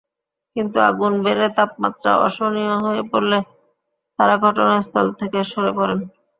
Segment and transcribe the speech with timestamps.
[0.55, 3.37] কিন্তু আগুন বেড়ে তাপমাত্রা অসহনীয় হয়ে পড়লে
[4.19, 5.99] তাঁরা ঘটনাস্থল থেকে সরে পড়েন।